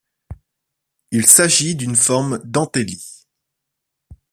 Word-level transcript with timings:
Il 1.11 1.27
s'agit 1.27 1.75
d'une 1.75 1.95
forme 1.95 2.39
d'anthélie. 2.43 3.27